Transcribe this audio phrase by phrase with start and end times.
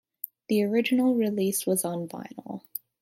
[0.47, 2.61] The original release was on vinyl.